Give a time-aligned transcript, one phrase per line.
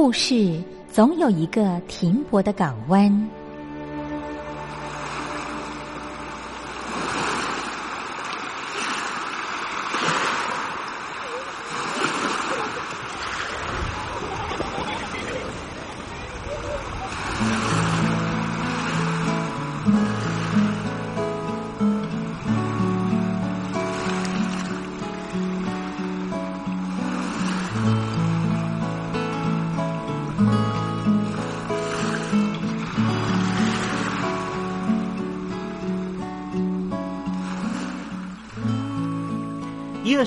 [0.00, 3.28] 故事总有一个停泊的港湾。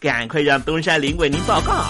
[0.00, 1.84] 赶快让东山林为您报告。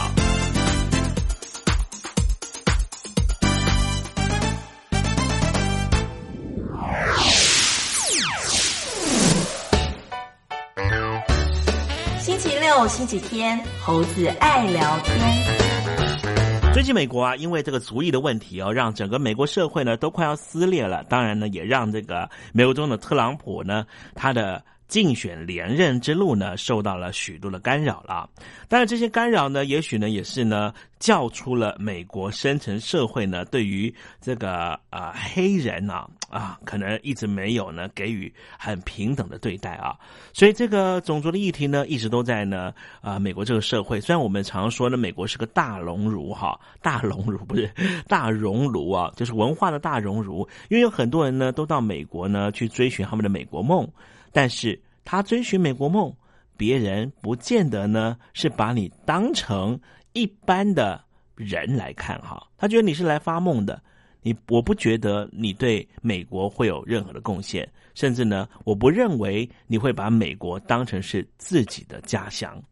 [12.18, 16.72] 星期六、星期天，猴子爱聊天。
[16.74, 21.04] 最近美国啊，因为这个族裔的问题哦，让整个美国社会呢都快要撕裂了。
[21.04, 23.86] 当然呢，也让这个美国中的特朗普呢，
[24.16, 24.60] 他的。
[24.90, 28.28] 竞选连任之路呢，受到了许多的干扰了。
[28.68, 39.96] 当然，这些干扰呢，也许呢，也是呢，叫出了美国深层社会呢，对于这个啊黑人呢啊，可能一直没有呢给予很平等的对待啊。
[40.32, 44.00] 所以，这个种族的议题呢，一直都在呢啊美国这个社会。
[44.00, 47.70] 虽然我们常说呢，美国是个大熔炉哈，大熔炉不是
[48.08, 50.48] 大熔炉啊，就是文化的大熔炉。
[50.68, 53.88] 因为有很多人呢，都到美国呢去追寻他们的美国梦。
[54.32, 56.14] 但是他追寻美国梦，
[56.56, 59.78] 别人不见得呢是把你当成
[60.12, 61.02] 一般的
[61.34, 62.46] 人来看哈。
[62.56, 63.82] 他觉得你是来发梦的，
[64.22, 72.62] 你我不觉得你对美国会有任何的贡献，甚至呢，我不认为你会把美国当成是自己的家乡。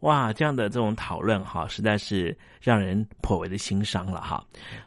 [0.00, 4.42] 哇，这样的这种讨论哈，实在是让人颇为的心伤了哈。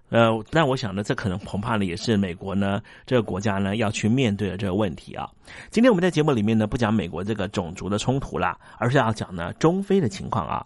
[0.09, 5.29] 呃，但我想呢，这可能恐怕呢也是美国呢这个国家呢要去面对的这个问题啊。
[5.69, 10.65] 今天我们在节目里面呢不讲美国这个种族的冲突啦，而是要讲呢中非的情况啊。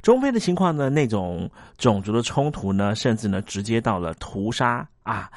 [0.00, 5.30] 中非的情况呢，那种种族的冲突呢，甚至呢直接到了屠杀啊。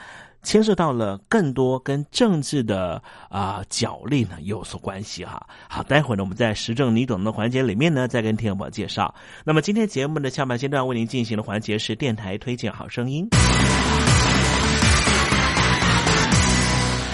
[0.44, 5.46] 牵涉到了更多跟政治的啊角力呢有所关系哈。
[5.70, 9.14] 好，待会儿呢我们在时政你懂的环节里面呢再跟听众朋友介绍。
[9.44, 13.28] 那么今天节目的下半阶段为您进行的环节是电台推荐好声音。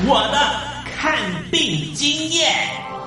[0.05, 1.17] 我的看
[1.51, 3.06] 病经验。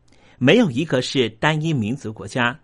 [0.43, 2.59] 没有一个是单一民族国家，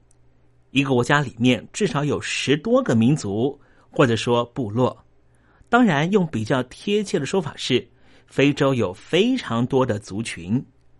[0.71, 5.05] 一个国家里面至少有十多个民族，或者说部落。
[5.69, 7.87] 当然，用比较贴切的说法是，
[8.25, 10.59] 非洲有非常多的族群，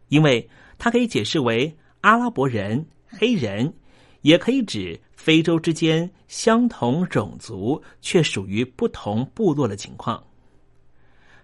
[0.09, 3.73] 因为它可以解释为阿拉伯人、黑人，
[4.21, 10.23] 也可以指非洲之间相同种族却属于不同部落的情况。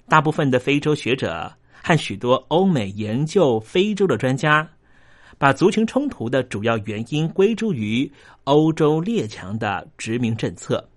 [0.07, 4.69] 大部分的非洲学者和许多欧美研究非洲的专家。
[5.43, 8.09] 把族群冲突的主要原因归诸于
[8.45, 10.87] 欧洲列强的殖民政策。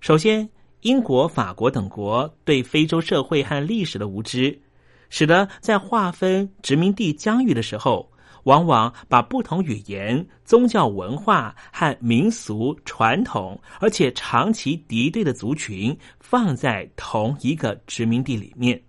[0.00, 4.60] 首先，英国、法国等国对非洲社会和历史的无知，
[5.08, 8.10] 使得在划分殖民地疆域的时候，
[8.42, 18.82] 往往把不同语言、宗教文化和民俗传统，而且长期敌对的族群放在同一个殖民地里面，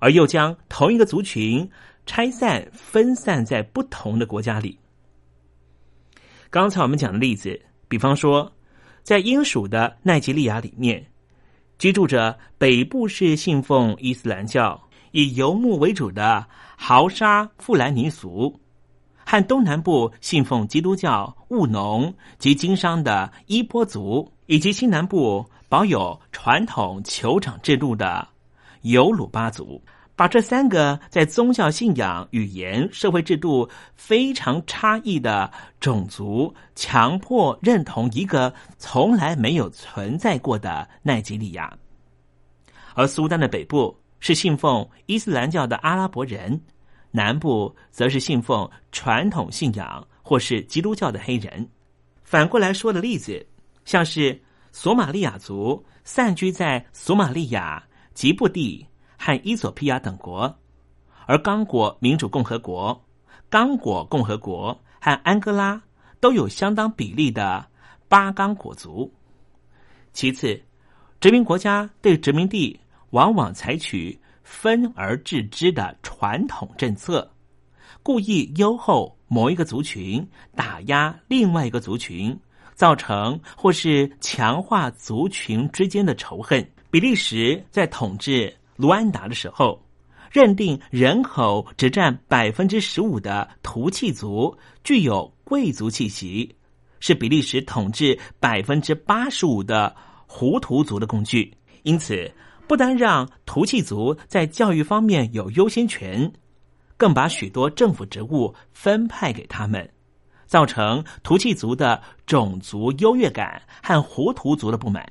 [0.00, 1.70] 而又将同一个族群。
[2.06, 4.78] 拆散、分散在不同的国家里。
[6.50, 8.52] 刚才我们讲的例子，比方说，
[9.02, 11.04] 在英属的奈及利亚里面，
[11.78, 14.80] 居住着北部是信奉伊斯兰教、
[15.10, 16.46] 以游牧为主的
[16.76, 18.60] 豪沙富兰尼族，
[19.24, 28.28] 和东南部信奉基督教、务农及经商的伊波族，以及西南部保有传统酋长制度的
[28.82, 29.82] 尤鲁巴族。
[30.16, 41.76] 把这三个在宗教信仰、语言、社会制度非常差异的种族，强迫认同一个从来没有存在过的奈及利亚。
[42.94, 46.60] 而苏丹的北部是信奉伊斯兰教的阿拉伯人，
[47.10, 51.68] 南部则是信奉传统信仰或是基督教的黑人。
[52.22, 53.44] 反过来说的例子，
[53.84, 54.40] 像是
[54.70, 57.82] 索马利亚族散居在索马利亚、
[58.14, 58.86] 吉布地。
[59.24, 60.54] 和伊索比亚等国，
[61.24, 63.02] 而刚果民主共和国、
[63.48, 65.80] 刚果共和国和安哥拉
[66.20, 67.66] 都有相当比例的
[68.06, 69.10] 巴刚果族。
[70.12, 70.60] 其次，
[71.20, 72.78] 殖民国家对殖民地
[73.12, 77.32] 往往采取分而治之的传统政策，
[78.02, 82.38] 故意优厚某一个族群，打压另外一个族群，
[82.74, 86.70] 造成或是强化族群之间的仇恨。
[86.90, 88.54] 比利时在统治。
[88.76, 89.80] 卢安达的时候，
[90.30, 96.54] 认定人口只占百分之十五的图契族具有贵族气息，
[96.98, 99.94] 是比利时统治百分之八十五的
[100.26, 101.56] 胡图族的工具。
[101.82, 102.32] 因此，
[102.66, 106.32] 不单让图契族在教育方面有优先权，
[106.96, 109.88] 更把许多政府职务分派给他们，
[110.46, 115.06] 造成图契族的种族优越感和胡图族的不满。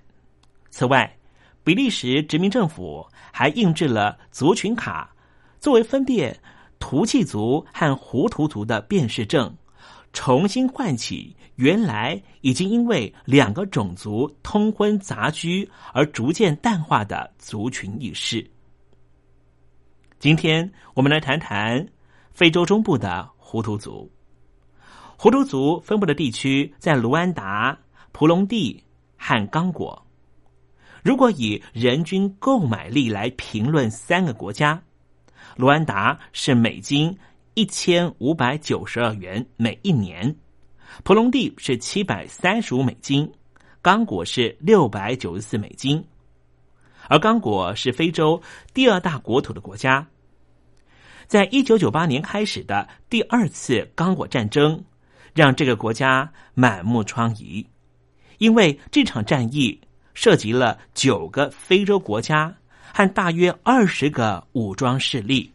[0.71, 1.15] 此外，
[1.63, 5.09] 比利时殖民政府还印制了族群卡，
[5.59, 6.37] 作为分辨
[6.77, 9.55] 图契族和胡图族的辨识证，
[10.11, 18.45] 重新唤起原来已经因为两个种族通婚杂居而逐渐淡化的族群意识。
[20.19, 21.87] 今天我们来谈谈
[22.33, 24.11] 非洲中部的胡图族。
[25.15, 27.77] 胡图族分布的地区在卢安达、
[28.11, 28.83] 蒲隆地
[29.15, 30.02] 和刚果。
[31.03, 34.81] 如果以人均购买力来评论三个国家，
[35.57, 37.15] 卢安达是美金
[37.55, 40.33] 一千五百九十二元每一年，
[41.03, 43.29] 普隆地是七百三十五美金，
[43.81, 46.01] 刚果是六百九十四美金，
[47.09, 48.41] 而刚果是非洲
[48.73, 50.07] 第二大国土的国家。
[51.27, 54.81] 在一九九八年开始的第二次刚果战争，
[55.33, 57.65] 让这个国家满目疮痍，
[58.37, 59.81] 因为这场战役。
[60.13, 62.53] 涉及了九个非洲国家
[62.93, 65.51] 和大约二十个武装势力，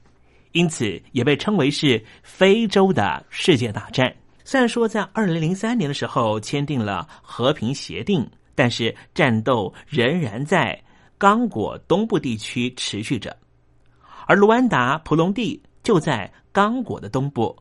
[0.53, 4.14] 因此也被称为是非洲的世界大战。
[4.44, 10.83] 虽然说在二零零三年的时候签订了和平协定，但是战斗仍然在
[11.18, 13.37] 刚果东部地区持续着，
[14.27, 17.57] 而卢安达、普隆地就在刚果的东部，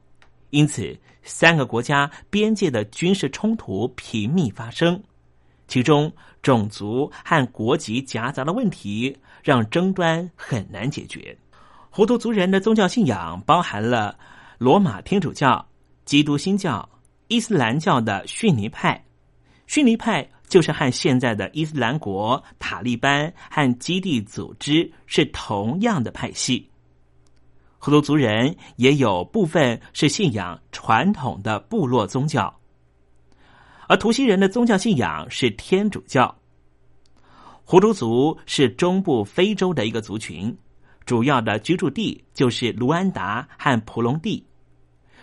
[0.50, 5.02] 因此三个国家边界的军事冲突频密发生。
[5.68, 6.10] 其中
[6.48, 11.38] 种族和国籍夹杂的问题，让争端很难解决。
[11.90, 14.18] 胡图族人的宗教信仰包含了
[14.58, 15.68] 罗马天主教、
[16.06, 16.88] 基督新教、
[17.28, 19.04] 伊斯兰教的逊尼派。
[19.66, 26.70] 逊尼派就是和现在的伊斯兰国、塔利班和基地组织是同样的派系。
[27.78, 32.54] 胡图族人也有部分是信仰传统的部落宗教，
[33.88, 36.37] 而图西人的宗教信仰是天主教。
[37.70, 40.58] 胡图族是中部非洲的一个族群，
[41.06, 44.42] 主要的居住地就是卢安达和普隆地，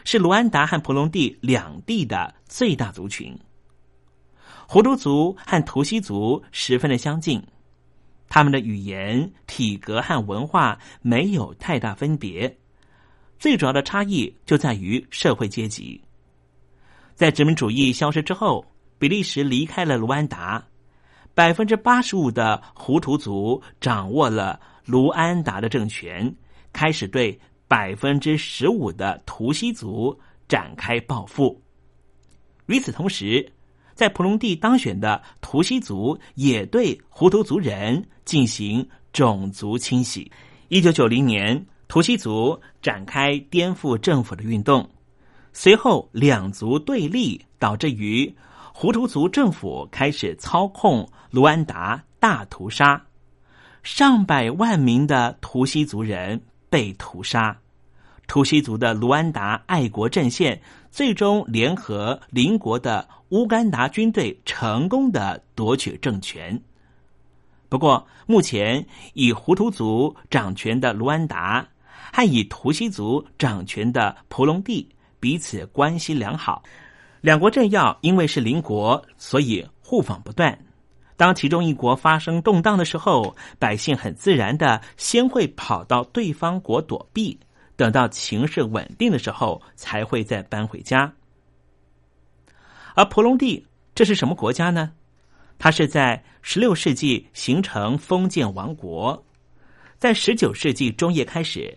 [0.04, 3.34] 是卢安达和普隆地两地的最大族群。
[4.68, 7.42] 胡图族和图西族十分的相近。
[8.28, 12.54] 他们的语言、体格和文化没有太大分别，
[13.38, 15.98] 最主要的差异就在于社会阶级。
[17.14, 18.66] 在殖民主义消失之后，
[18.98, 20.62] 比利时离开了卢安达，
[21.34, 26.32] 百分之八十五的胡图族掌握了卢安达的政权，
[26.72, 30.16] 开始对百分之十五的图西族
[30.48, 31.60] 展开报复。
[32.66, 33.52] 与此同时，
[33.94, 40.30] 在普隆蒂当选的图西族也对胡图族人进行种族清洗。
[40.68, 44.88] 一九九零年，图西族展开颠覆政府的运动，
[45.52, 48.34] 随后两族对立，导致于
[48.76, 53.00] 胡图族政府开始操控卢安达，大屠杀，
[53.84, 57.56] 上百万名的图西族人被屠杀。
[58.26, 60.60] 图西族的卢安达爱国阵线
[60.90, 66.60] 最终联合邻国的乌干达军队，成功的夺取政权。
[67.68, 71.64] 不过，目前以胡图族掌权的卢安达
[72.12, 74.88] 和以图西族掌权的蒲隆地
[75.20, 76.60] 彼此关系良好，
[77.24, 80.58] 两国政要因为是邻国，所以互访不断。
[81.16, 87.40] 当其中一国发生动荡的时候，百姓很自然的先会跑到对方国躲避。
[87.76, 91.10] 等到情势稳定的时候，才会再搬回家。
[92.94, 94.92] 而婆隆地这是什么国家呢？
[95.58, 99.24] 它是在十六世纪形成封建王国，
[99.96, 101.74] 在十九世纪中叶开始，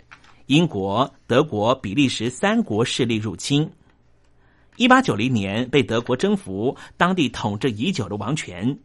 [0.48, 3.72] 英国、德国、比利时三国势力入侵。
[4.78, 8.78] 一八九零年被德国征服，当地统治已久的王权，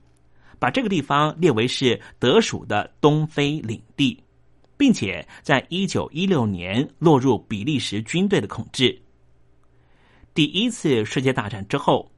[0.59, 4.21] 把这个地方列为是德属的东非领地。
[4.75, 9.01] 并且在一九一六年落入比利时军队的控制。
[10.35, 12.11] 第一次世界大战之后，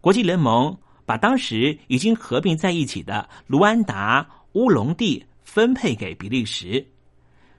[0.00, 6.84] 国际联盟把当时已经合并在一起的卢安达乌龙地分配给比利时，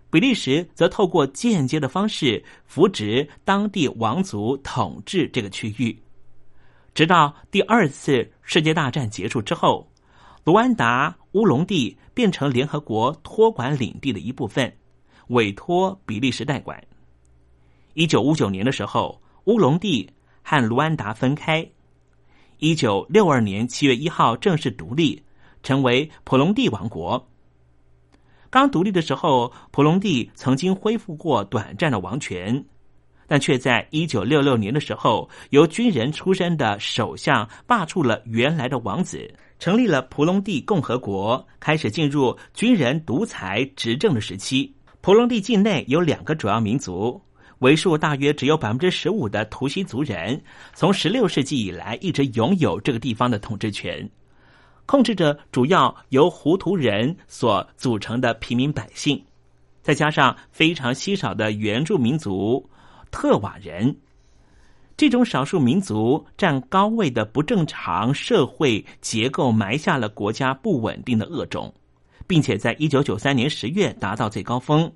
[0.10, 5.98] 比利时则透过间接的方式扶植当地王族统治这个区域，
[6.94, 9.88] 直到第二次世界大战结束之后。
[10.46, 14.72] 卢安达乌龙地变成联合国托管领地的一部分，
[15.30, 16.80] 委托比利时代管。
[17.96, 20.08] 一九五九年的时候，乌龙地
[20.44, 21.68] 和卢安达分开。
[22.60, 25.20] 一九六二年七月一号正式独立，
[25.64, 27.28] 成为普隆地王国。
[28.56, 32.64] 刚独立的时候，普隆地曾经恢复过短暂的王权，
[33.28, 39.30] 但却在一九六六年的时候，由军人出身的首相罢黜了原来的王子。
[39.60, 44.74] 成立了普隆地共和国，开始进入军人独裁执政的时期。
[45.02, 47.22] 普隆地境内有两个主要民族，
[47.60, 50.42] 为数大约只有百分之十五的图西族人，
[50.74, 54.10] 从十六世纪以来一直拥有这个地方的统治权，
[54.86, 59.24] 控制着主要由胡图人所组成的平民百姓，
[59.82, 62.70] 再加上非常稀少的原住民族
[63.12, 63.96] 特瓦人。
[64.98, 71.74] 这种少数民族占高位的不正常社会结构，埋下了国家不稳定的恶种，
[72.26, 74.90] 并且在一九九三年十月达到最高峰。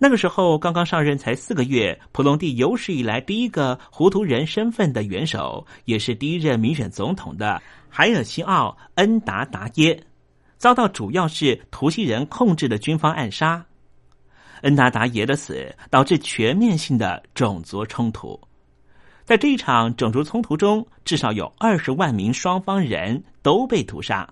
[0.00, 10.00] 那个时候刚刚上任才四个月，普隆蒂有史以来第一个胡图人身份的元首，也是第一任民选总统的海尔西奥恩达达耶，
[10.56, 13.64] 遭到主要是图西人控制的军方暗杀。
[14.62, 18.40] 恩达达耶的死导致全面性的种族冲突。
[19.24, 24.28] 在这一场种族冲突中，至少有二十万名双方人都被屠杀。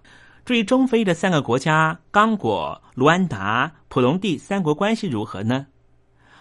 [0.46, 5.66] 至于中非的三个国家——刚果、卢安达、普隆蒂三国关系如何呢？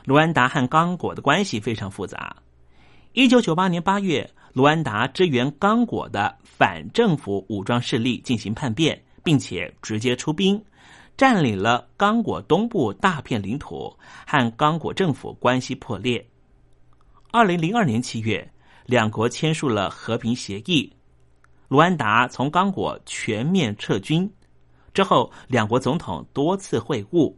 [0.04, 2.36] 卢安达和刚果的关系非常复杂。
[3.14, 10.64] 一九九八年八月，卢安达支援刚果的反政府武装势力进行叛变，并且直接出兵，
[11.18, 13.92] 占领了刚果东部大片领土，
[14.28, 16.24] 和刚果政府关系破裂。
[17.32, 18.48] 二零零二年七月，
[18.86, 20.94] 两国签署了和平协议。
[21.68, 24.32] 卢安达从刚果全面撤军
[24.94, 27.34] 之后，两国总统多次会晤，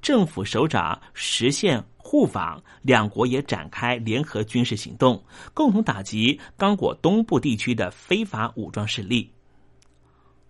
[0.00, 9.30] 政府首长实现互访，两国也展开联合军事行动，共同打击刚果东部地区的非法武装势力。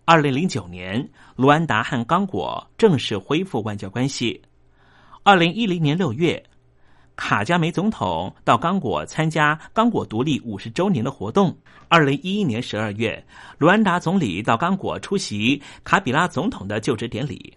[0.05, 4.43] 二零零九年，卢安达和刚果正式恢复外交关系。
[5.23, 6.45] 二零一零年六月，
[7.17, 11.57] 卡加梅总统到刚果参加刚果独立五十周年的活动。
[11.89, 13.23] 二零一一年十二月，
[13.59, 17.53] 卢安达总理到刚果出席卡比拉总统的就职典礼。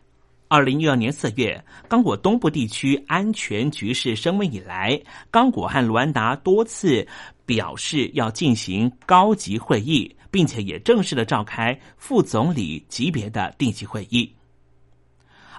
[0.47, 7.07] 二零一二年四月，刚果东部地区安全局势升温以来，刚果和卢安达多次
[7.45, 14.31] 表示要进行高级会议，并且也正式的召开副总理级别的定期会议。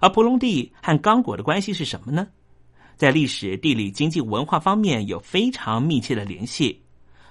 [0.00, 2.28] 而普隆蒂和刚果的关系是什么呢？
[2.96, 6.82] 在历史、地理、经济、文化方面有非常密切的联系。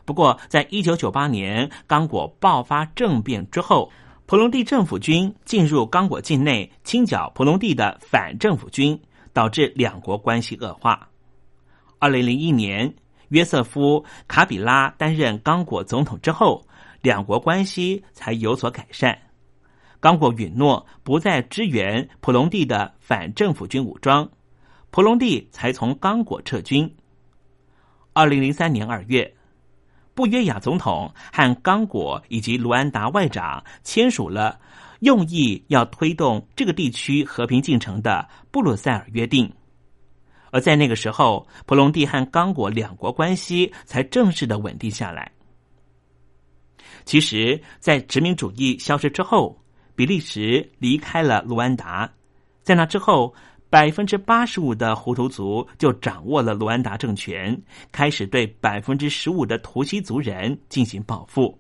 [0.06, 3.92] 不过，在一九九八年刚果爆发政变之后。
[4.28, 9.00] 普隆蒂政府军进入刚果境内，清剿普隆蒂的反政府军，
[9.34, 11.08] 导致两国关系恶化。
[12.00, 12.92] 二零零一年，
[13.28, 16.66] 约瑟夫·卡比拉担任刚果总统之后，
[17.04, 19.16] 两国关系才有所改善。
[20.00, 24.28] 刚果允诺不再支援普隆蒂的反政府军武装，
[24.92, 26.96] 普隆蒂才从刚果撤军。
[28.14, 29.32] 二零零三年二月。
[30.14, 34.58] 布约亚总统和刚果以及卢安达外长签署了
[35.02, 39.52] 用意要推动这个地区和平进程的布鲁塞尔约定，
[40.52, 45.30] 而在那个时候，普隆蒂和刚果两国关系才正式的稳定下来。
[47.04, 49.62] 其实，在殖民主义消失之后，
[49.98, 52.10] 比利时离开了卢安达，
[52.64, 53.36] 在那之后。
[53.68, 57.60] 百分之八十五的胡图族就掌握了卢安达政权，
[57.92, 61.60] 开始对百分之十五的图西族人进行报复。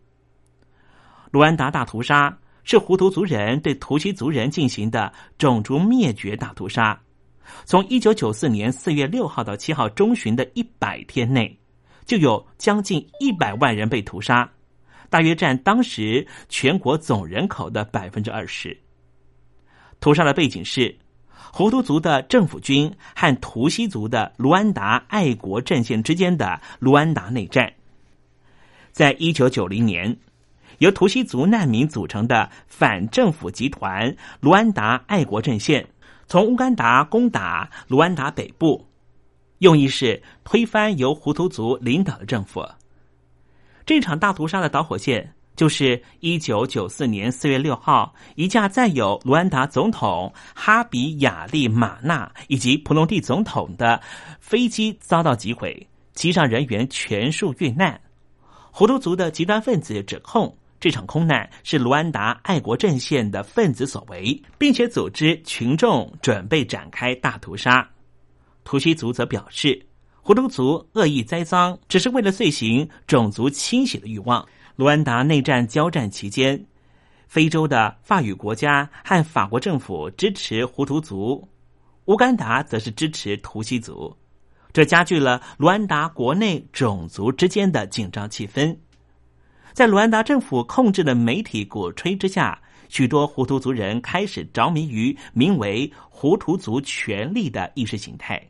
[1.31, 6.97] 卢安达大屠杀是胡图族人对图西族人进行的种族灭绝大屠杀。
[7.65, 11.59] 从一九九四年四月六号到七号中旬的一百天内，
[12.05, 14.49] 就有将近一百万人被屠杀，
[15.09, 18.77] 大约占当时全国总人口的百分之二十。
[19.99, 20.95] 屠杀的背景是。
[21.57, 27.71] 胡图族的政府军和图西族的卢安达爱国阵线之间的卢安达内战，
[28.91, 30.17] 在一九九零年，
[30.79, 35.87] 由图西族难民组成的反政府集团卢安达爱国阵线，
[36.27, 38.85] 从乌干达攻打卢安达北部，
[39.59, 42.67] 用意是推翻由胡图族领导的政府。
[43.85, 45.33] 这场大屠杀的导火线。
[45.55, 54.01] 就是一九九四年四月六号，一架载有卢安达总统哈比亚利马纳以及普隆蒂总统的
[54.39, 57.99] 飞机遭到击毁，机上人员全数遇难。
[58.71, 67.87] 胡图族的极端分子指控这场空难是卢安达爱国阵线的分子所为，并且组织群众准备展开大屠杀。
[68.65, 69.81] 图西族则表示，
[70.21, 74.45] 胡图族恶意栽赃，只是为了遂行种族清洗的欲望。
[74.75, 76.61] 卢安达内战交战期间，
[77.29, 81.47] 非洲的法语国家和法国政府支持胡图族，
[82.05, 84.13] 乌干达则是支持图西族，
[84.73, 88.75] 这加剧了卢安达国内种族之间的紧张气氛。
[89.71, 98.41] 在卢安达政府控制的媒体鼓吹之下，许多胡图族人开始着迷于名为“胡图族权力”的意识形态。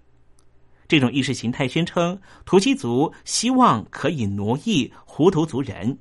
[0.88, 5.96] 这种意识形态宣称，图西族希望可以奴役胡图族人。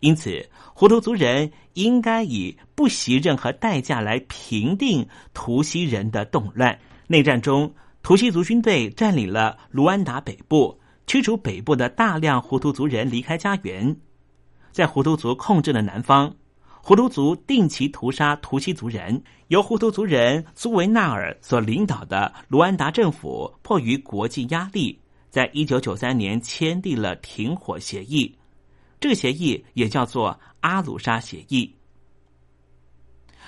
[0.00, 6.78] 因此，胡图族人应该以不惜任何代价来平定图西人的动乱。
[7.06, 13.96] 内战中，图西族军队占领了卢安达北部，驱逐北部的大量胡图族人离开家园。
[14.70, 16.34] 在胡图族控制的南方，
[16.82, 19.22] 胡图族定期屠杀图西族人。
[19.48, 28.36] 由胡图族人苏维纳尔所领导的卢安达政府，迫于国际压力，在一九九三年签订了停火协议。
[29.00, 31.72] 这个协议也叫做阿鲁沙协议。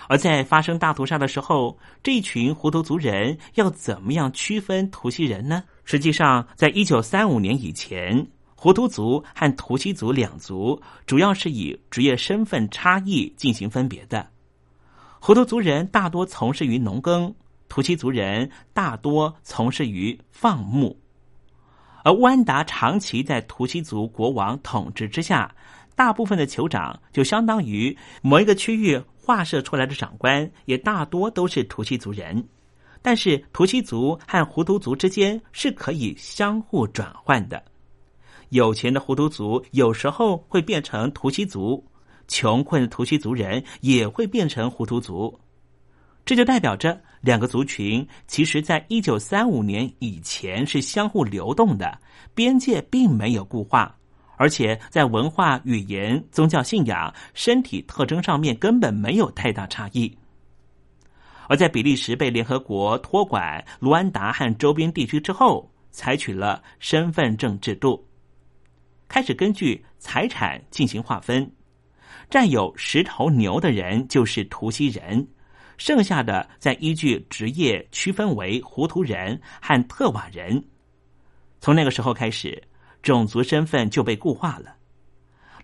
[0.09, 5.65] 而在发生大屠杀的时候，这一群胡图族人要怎么样区分图西人呢？
[5.85, 14.27] 实际上，在一九三五年以前，胡图族和图西族两族主要是以职业身份差异进行分别的。
[15.21, 17.35] 胡图族人大多从事于农耕，
[17.69, 20.99] 图西族人大多从事于放牧。
[22.09, 25.55] 而乌安达长期在图西族国王统治之下，
[25.95, 32.43] 大部分的酋长就相当于某一个区域划设出来的长官，也大多都是图西族人。
[33.03, 37.63] 但是图西族和胡图族之间是可以相互转换的，
[38.49, 41.85] 有钱的胡图族有时候会变成图西族，
[42.27, 45.39] 穷困的图西族人也会变成胡图族。
[46.29, 51.99] 这就代表着两个族群其实在一九三五年以前是相互流动的，
[52.35, 53.97] 边界并没有固化，
[54.37, 60.19] 而且在文化、语言、宗教信仰、身体特征上面根本没有太大差异。
[61.49, 68.07] 而在比利时被联合国托管卢安达和周边地区之后，采取了身份证制度，
[69.09, 71.51] 开始根据财产进行划分，
[72.29, 75.27] 占有十头牛的人就是图西人，
[75.79, 80.63] 剩下的再依据职业区分为糊涂人和特瓦人。
[81.61, 82.63] 从那个时候开始，
[83.03, 84.75] 种族身份就被固化了。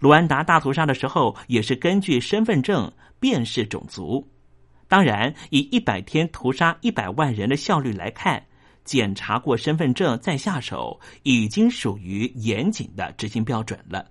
[0.01, 4.27] 卢安达大屠杀的时候，也是根据身份证辨识种族。
[4.87, 8.45] 当然，以一百天屠杀一百万人的效率来看，
[8.85, 14.07] 检查过身份证再下手，已经属于严谨的执行标准了。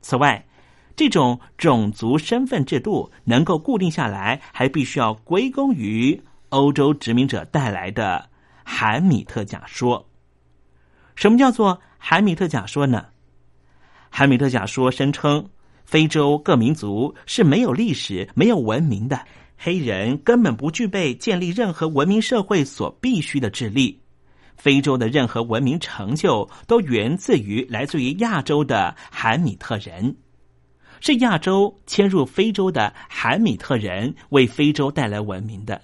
[0.00, 0.46] 此外，
[0.96, 8.28] 这种种族身份制度能够固定下来，还必须要归功于欧洲殖民者带来的
[8.64, 10.08] 韩米特假说。
[11.14, 13.06] 什么叫做韩米特假说呢？
[14.08, 15.46] 韩米特假说声称，
[15.84, 19.20] 非洲各民族是没有历史、没有文明的。
[19.58, 24.00] 黑人根本不具备建立任何文明社会所必须的智力。
[24.56, 30.16] 非洲的任何文明成就都源自于来自于亚洲的韩米特人，
[31.06, 35.80] 是亚洲迁入非洲的韩米特人为非洲带来文明的。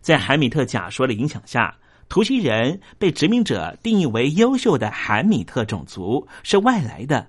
[0.00, 1.76] 在韩米特假说的影响下，
[2.08, 7.26] 图西人被殖民者定义为优秀的韩米特种族，是外来的；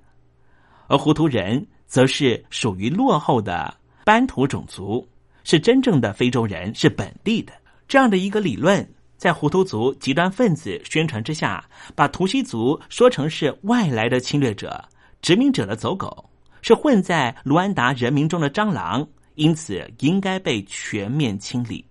[0.88, 5.06] 而胡图人则是属于落后的班图种族。
[5.44, 7.52] 是真正的非洲人，是本地的
[7.90, 14.82] 这样的一个理论，在胡图族极端分子宣传之下，把图西族说成是外来的侵略者、
[15.22, 16.24] 殖民者的走狗，
[16.62, 21.86] 是混在卢安达人民中的蟑螂，因此应该被全面清理。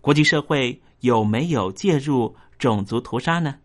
[0.00, 3.56] 国际社会有没有介入种族屠杀呢？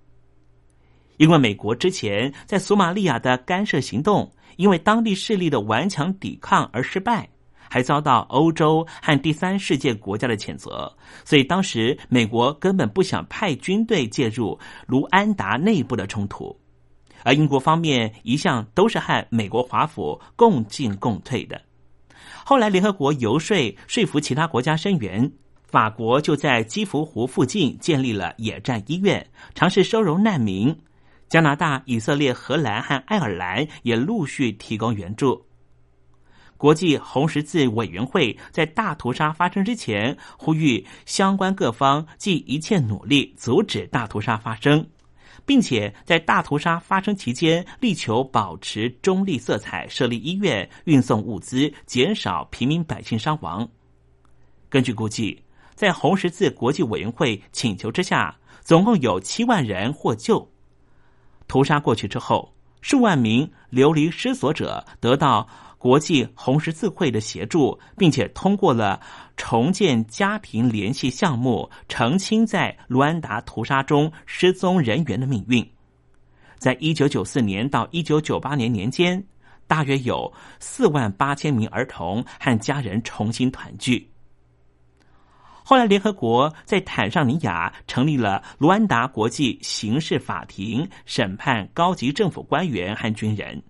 [1.18, 7.30] 因为美国之前在索马利亚的干涉行动，因为当地势力的顽强抵抗而失败。
[7.68, 10.96] 还遭到欧洲和第三世界国家的谴责，
[11.26, 16.58] 所以当时美国根本不想派军队介入卢安达内部的冲突，
[17.26, 21.60] 而英国方面一向都是和美国华府共进共退的。
[22.46, 23.58] 后来联合国游说
[23.88, 25.30] 说服其他国家声援，
[25.64, 30.74] 法国就在基福湖附近建立了野战医院，尝试收容难民。
[31.28, 35.44] 加拿大、以色列、荷兰和爱尔兰也陆续提供援助。
[36.56, 44.88] 国际红十字委员会在大屠杀发生之前，呼吁相关各方尽一切努力阻止大屠杀发生，
[45.46, 53.68] 并且在大屠杀发生期间力求保持中立色彩，设立医院、运送物资，减少平民百姓伤亡。
[54.70, 55.42] 根据估计，
[55.76, 60.50] 在红十字国际委员会请求之下，总共有七万人获救。
[61.48, 65.48] 屠杀过去之后，数万名流离失所者得到。
[65.78, 69.00] 国际红十字会的协助，并且通过了
[69.38, 75.68] 重建家庭联系项目，澄清在卢安达屠杀中失踪人员的命运。
[76.58, 79.24] 在一九九四年到一九九八年年间，
[79.68, 84.10] 大约有四万八千名儿童和家人重新团聚。
[85.68, 93.62] 后来，联合国在坦桑尼亚成立了卢安达国际刑事法庭，审判高级政府官员和军人。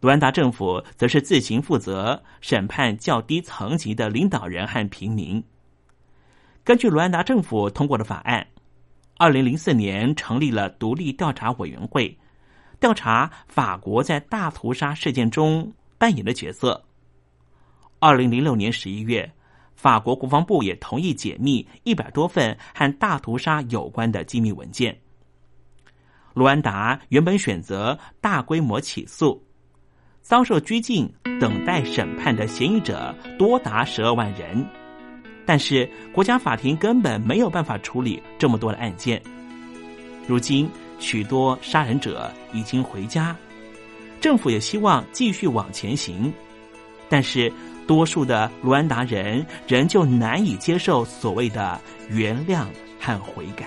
[0.00, 5.42] 卢安达政府则是自行负责审判较低层级的领导人和平民。
[6.62, 8.46] 根据卢安达政府通过的法案，
[9.16, 12.16] 二零零四年成立了独立调查委员会，
[12.78, 16.84] 调查法国在大屠杀事件中扮演的角色。
[17.98, 19.28] 二零零六年十一月，
[19.74, 24.96] 法国国防部也同意解密一百多份和大屠杀有关的机密文件。
[26.34, 29.44] 卢安达原本选择大规模起诉。
[30.28, 31.10] 遭受拘禁、
[31.40, 34.62] 等待审判的嫌疑者多达十二万人，
[35.46, 39.22] 但是国家法庭根本没有办法处理这么多的案件。
[40.26, 43.34] 如今，许多杀人者已经回家，
[44.20, 46.30] 政府也希望继续往前行，
[47.08, 47.50] 但是
[47.86, 52.66] 多数的卢安达人仍旧难以接受所谓的原谅
[53.00, 53.66] 和悔改。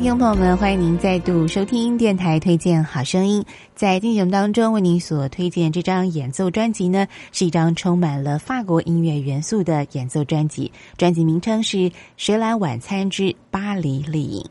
[0.00, 3.44] 听众朋友们，欢迎您再度收听电台推荐好声音。
[3.74, 10.72] 在进行当中，为您所推荐这张演奏专辑呢，是一张充满了法国音乐元素的演奏专辑。
[10.96, 11.76] 专辑名称是
[12.16, 14.46] 《谁来晚餐之巴黎丽影》。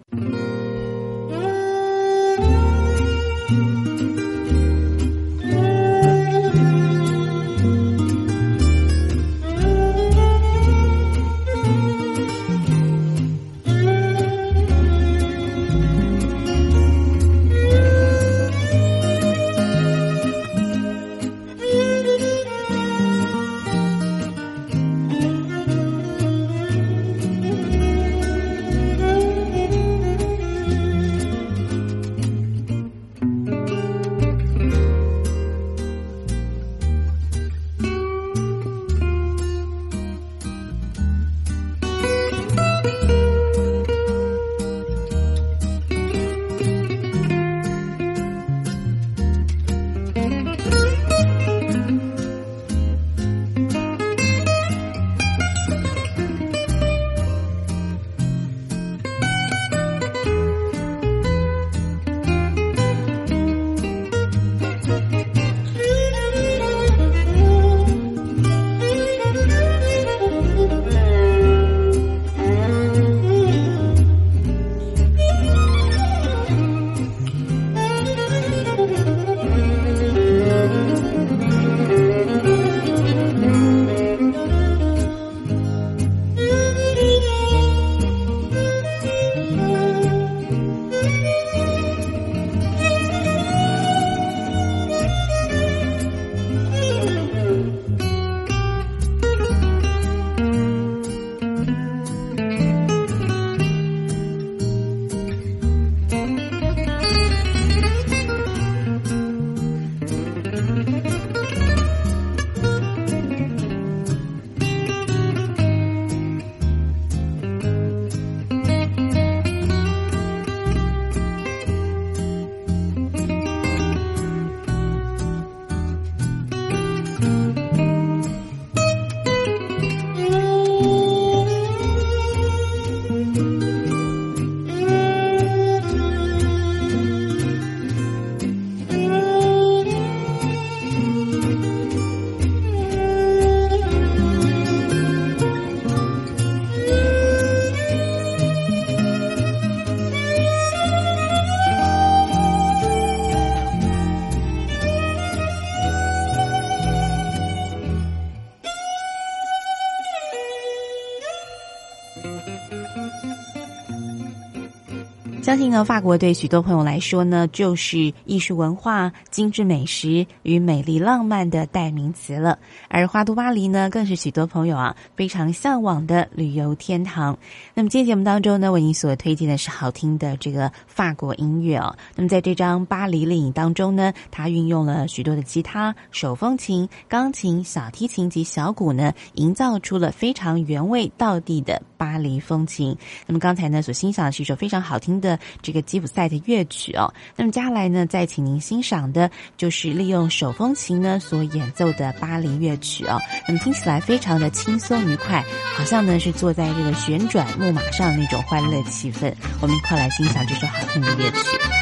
[165.50, 172.60] 相信呢，法国对许多朋友来说呢，就是艺术文化、精致美食与美丽浪漫的代名词了。
[172.88, 177.36] 而花都巴黎呢，更是许多朋友啊非常向往的旅游天堂。
[177.74, 181.96] 那么今天节目当中呢，为您所推荐的是好听的这个法国音乐哦。
[182.16, 192.96] 那么在这张巴黎丽影当中呢，它运用了许多的吉他、手风琴、钢琴、小提琴及小鼓呢，营造出了非常原味道地的巴黎风情。
[193.26, 197.14] 那么刚才呢，所欣赏的是一首非常好听的这个吉普赛的乐曲哦。
[197.36, 203.20] 那么接下来呢，再请您欣赏的就是利用手风琴呢所演奏的巴黎乐曲哦。
[203.48, 205.44] 那么听起来非常的轻松愉快，
[205.76, 209.34] 好像呢是坐在这个旋转木马上那种欢乐气氛。
[209.62, 211.79] 我们一块来欣赏这首好听的乐曲。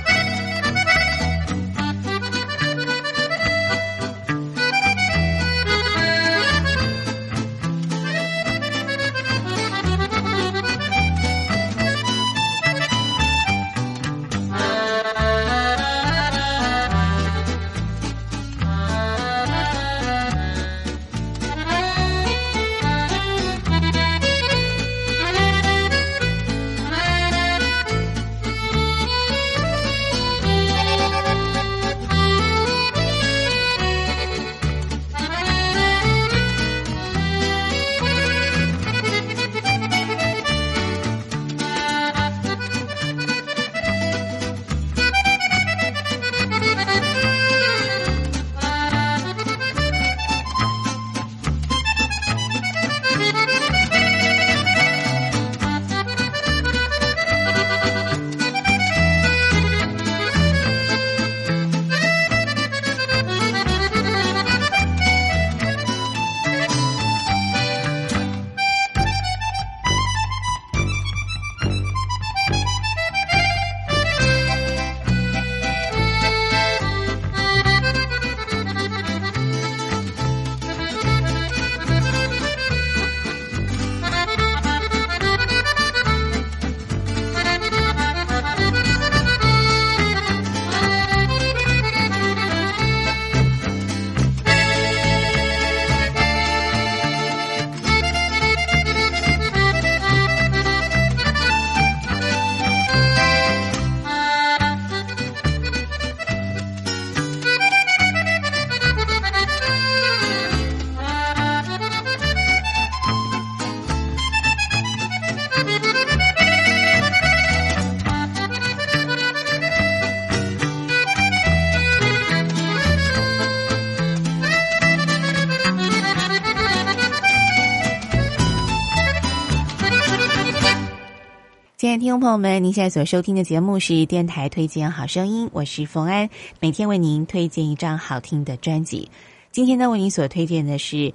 [132.20, 139.10] 朋友们，您现在所收听的节目是电台推荐好声音，我是冯安，每天为您推荐一张好听的专辑。
[139.52, 140.96] 今天呢，为您所推荐的是《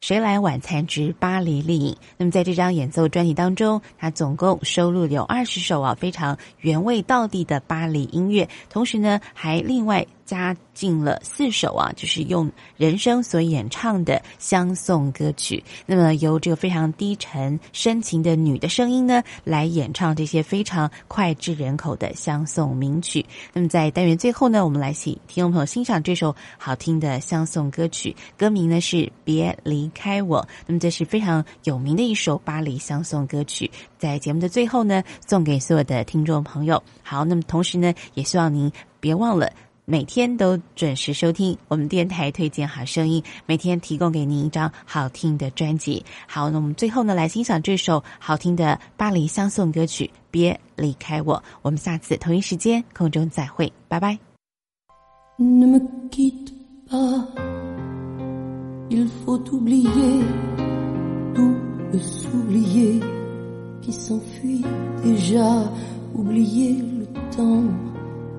[0.00, 1.92] 谁来晚餐之巴黎丽影》。
[2.18, 10.06] 那么在这张演奏专辑当中，它总共收录有二十首啊非常原味到地的巴黎音乐，同时呢还另外。
[10.32, 15.62] 加进了四首啊，就是用人声所演唱的相送歌曲。
[15.84, 23.22] 那么由这个非常低沉深情的女的声音呢，来演唱这些非常脍炙人口的相送名曲。
[23.52, 30.40] 那么在单元最后呢，我们来请听众朋友欣赏这首好听的相送歌曲，歌名呢是《别离开我》。
[30.66, 36.82] 那么这是非常有名的一首巴黎相送歌曲，在节目的最后呢，送给所有的听众朋友。
[37.02, 39.52] 好，那么同时呢，也希望您别忘了。
[39.84, 46.04] 每天都准时收听我们电台推荐好声音，每天提供给您一张好听的专辑。
[46.28, 51.36] 好，那我们最后呢，来欣赏这首好听的巴黎相送歌曲《别离开我》。
[51.62, 54.16] 我们下次同一时间空中再会，拜拜。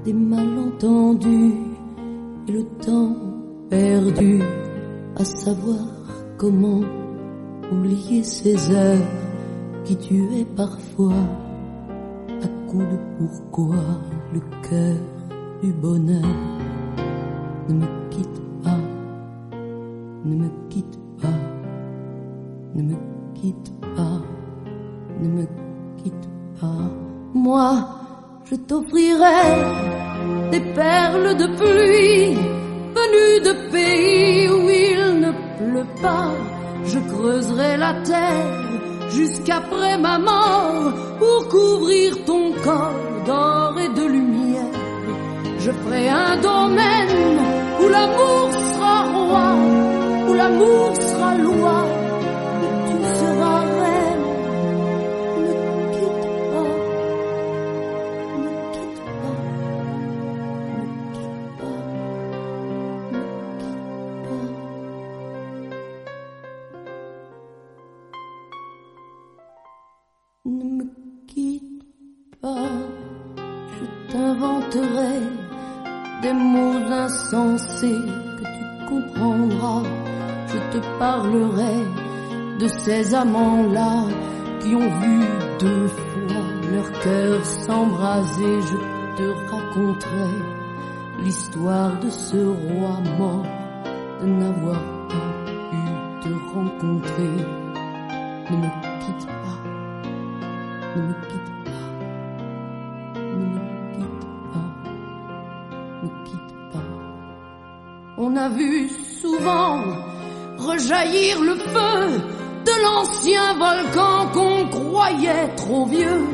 [0.03, 1.53] Des malentendus
[2.47, 3.15] et le temps
[3.69, 4.41] perdu
[5.15, 5.79] à savoir
[6.37, 6.81] comment
[7.71, 9.07] oublier ces heures
[9.85, 11.23] qui tuaient parfois
[12.41, 13.75] à coup de pourquoi
[14.33, 14.97] le cœur
[15.61, 16.21] du bonheur
[17.69, 18.77] ne me quitte pas,
[20.25, 21.27] ne me quitte pas,
[22.75, 22.95] ne me
[23.35, 24.21] quitte pas,
[25.21, 25.45] ne me
[25.97, 26.29] quitte
[26.59, 26.91] pas.
[27.33, 28.02] Moi,
[28.45, 29.43] je t'offrirai
[30.51, 32.35] des perles de pluie
[32.95, 36.31] venues de pays où il ne pleut pas.
[36.85, 38.49] Je creuserai la terre
[39.09, 44.73] jusqu'après ma mort pour couvrir ton corps d'or et de lumière.
[45.59, 47.39] Je ferai un domaine
[47.81, 49.55] où l'amour sera roi,
[50.29, 51.82] où l'amour sera loi,
[76.22, 78.01] des mots insensés
[78.38, 79.84] que tu comprendras.
[80.47, 81.78] Je te parlerai
[82.59, 84.05] de ces amants-là
[84.61, 85.20] qui ont vu
[85.59, 88.61] deux fois leur cœur s'embraser.
[88.61, 88.78] Je
[89.18, 90.36] te raconterai
[91.24, 93.45] l'histoire de ce roi mort
[94.22, 95.30] de n'avoir pas
[95.72, 95.82] pu
[96.22, 97.38] te rencontrer.
[108.53, 108.89] Vu
[109.21, 109.81] souvent
[110.57, 112.21] rejaillir le feu
[112.65, 116.25] de l'ancien volcan qu'on croyait trop vieux.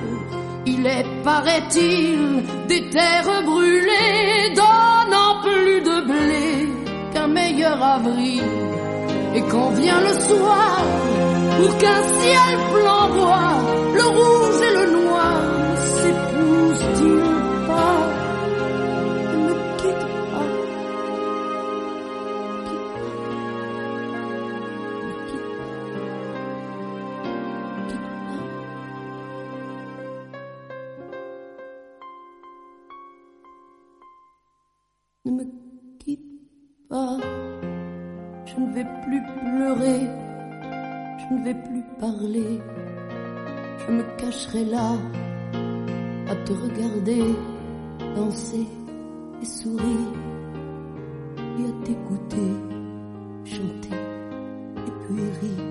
[0.65, 6.69] Il est, paraît-il, des terres brûlées, donnant plus de blé
[7.13, 8.43] qu'un meilleur avril.
[9.35, 10.83] Et quand vient le soir,
[11.57, 13.57] pour qu'un ciel flamboie,
[13.95, 15.41] le rouge et le noir
[15.97, 17.38] s'épousent-ils
[38.59, 40.01] Je ne vais plus pleurer.
[41.17, 42.59] Je ne vais plus parler.
[43.79, 44.97] Je me cacherai là
[46.27, 47.23] à te regarder
[48.17, 48.67] danser
[49.41, 50.11] et sourire
[51.57, 52.51] et à t'écouter
[53.45, 55.65] chanter et puis rire.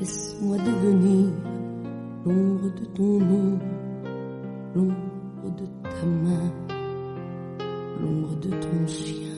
[0.00, 1.28] Laisse-moi devenir
[2.26, 3.58] l'ombre de ton nom,
[4.74, 6.52] l'ombre de ta main,
[8.00, 9.37] l'ombre de ton chien.